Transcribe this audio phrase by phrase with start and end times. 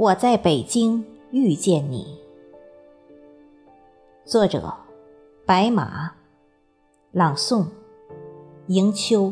[0.00, 2.18] 我在北京遇见你。
[4.24, 4.72] 作者：
[5.44, 6.12] 白马，
[7.12, 7.66] 朗诵：
[8.68, 9.30] 迎秋。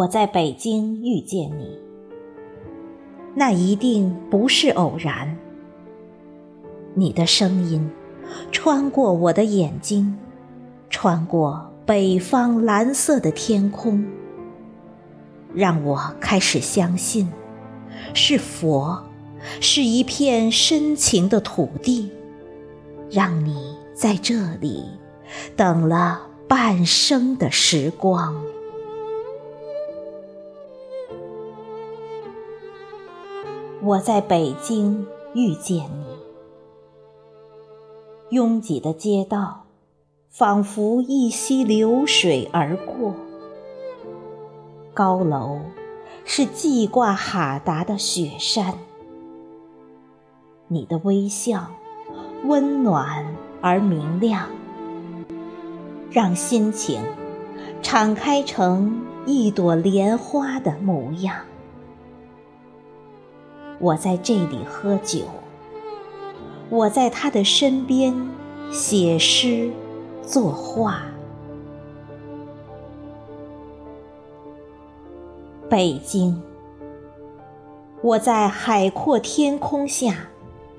[0.00, 1.78] 我在北京遇见你，
[3.34, 5.36] 那一定不是偶然。
[6.94, 7.90] 你的声音
[8.50, 10.16] 穿过我的眼睛，
[10.88, 14.02] 穿过北方蓝色的天空，
[15.52, 17.30] 让我开始相信，
[18.14, 19.04] 是佛，
[19.60, 22.10] 是一片深情的土地，
[23.10, 24.82] 让你在这里
[25.54, 28.34] 等了半生的时光。
[33.82, 36.04] 我在北京遇见你，
[38.28, 39.62] 拥挤的街道
[40.28, 43.14] 仿佛一溪流水而过，
[44.92, 45.60] 高楼
[46.26, 48.74] 是系挂哈达的雪山，
[50.68, 51.68] 你的微笑
[52.44, 54.46] 温暖而明亮，
[56.10, 57.00] 让心情
[57.80, 61.34] 敞开成一朵莲花的模样。
[63.80, 65.20] 我在这里喝酒，
[66.68, 68.14] 我在他的身边
[68.70, 69.70] 写诗
[70.22, 71.00] 作画。
[75.70, 76.38] 北京，
[78.02, 80.14] 我在海阔天空下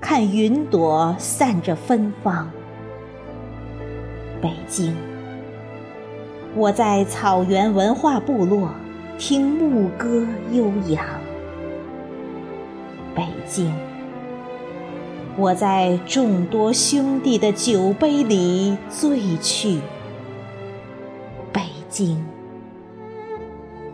[0.00, 2.48] 看云朵散着芬芳。
[4.40, 4.94] 北京，
[6.54, 8.68] 我在草原文化部落
[9.18, 11.04] 听牧歌悠扬。
[13.14, 13.70] 北京，
[15.36, 19.80] 我在众多兄弟的酒杯里醉去。
[21.52, 22.16] 北京，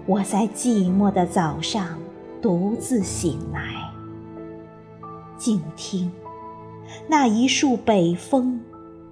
[0.07, 1.99] 我在寂寞的早上
[2.41, 3.91] 独自醒来，
[5.37, 6.11] 静听
[7.09, 8.61] 那一束北风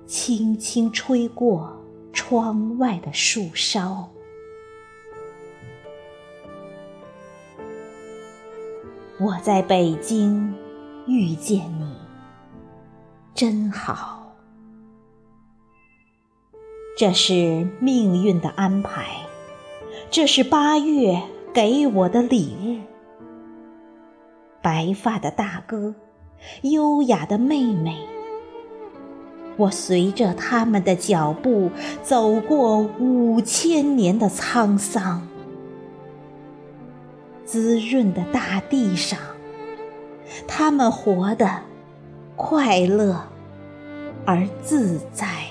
[0.07, 4.09] 轻轻吹过窗外的树梢。
[9.19, 10.53] 我在北京
[11.07, 11.91] 遇见你，
[13.35, 14.35] 真好。
[16.99, 19.07] 这是命运的安排，
[20.11, 21.23] 这是八月
[21.55, 22.77] 给我的礼物。
[24.61, 25.95] 白发的大哥，
[26.61, 27.97] 优雅的妹妹，
[29.57, 31.71] 我随着他们的脚步
[32.03, 35.27] 走过五千年的沧桑。
[37.57, 39.19] 滋润的大地上，
[40.47, 41.63] 他们活得
[42.37, 43.29] 快乐
[44.27, 45.46] 而自在。